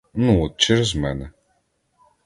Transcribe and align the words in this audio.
Ну 0.13 0.41
от, 0.43 0.57
через 0.57 0.95
мене. 0.95 1.29